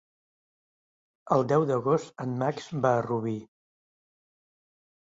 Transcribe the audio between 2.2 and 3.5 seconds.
en Max va a Rubí.